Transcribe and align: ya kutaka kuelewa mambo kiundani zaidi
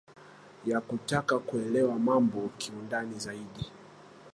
ya 0.65 0.81
kutaka 0.81 1.39
kuelewa 1.39 1.99
mambo 1.99 2.49
kiundani 2.57 3.19
zaidi 3.19 3.71